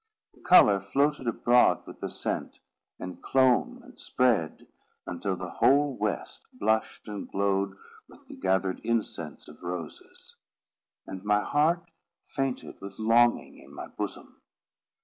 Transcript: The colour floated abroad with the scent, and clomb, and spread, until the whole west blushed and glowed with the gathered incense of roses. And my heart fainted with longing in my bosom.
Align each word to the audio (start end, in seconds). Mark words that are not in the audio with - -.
The 0.33 0.41
colour 0.41 0.79
floated 0.79 1.27
abroad 1.27 1.85
with 1.85 1.99
the 1.99 2.09
scent, 2.09 2.57
and 2.97 3.21
clomb, 3.21 3.83
and 3.83 3.99
spread, 3.99 4.65
until 5.05 5.35
the 5.35 5.51
whole 5.51 5.95
west 5.95 6.47
blushed 6.53 7.07
and 7.07 7.31
glowed 7.31 7.77
with 8.09 8.27
the 8.27 8.35
gathered 8.35 8.79
incense 8.83 9.47
of 9.47 9.61
roses. 9.61 10.37
And 11.05 11.23
my 11.23 11.43
heart 11.43 11.91
fainted 12.25 12.81
with 12.81 12.97
longing 12.97 13.59
in 13.59 13.71
my 13.75 13.85
bosom. 13.89 14.41